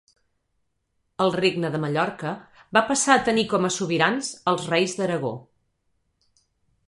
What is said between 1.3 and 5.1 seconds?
regne de Mallorca va passar a tenir com sobirans als reis